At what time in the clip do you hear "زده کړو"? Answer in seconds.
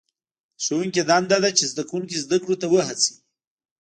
2.23-2.55